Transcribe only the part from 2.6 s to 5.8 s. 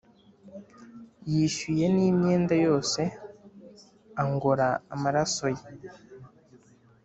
yose angora amaraso ye